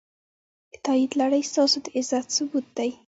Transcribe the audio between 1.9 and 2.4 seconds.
عزم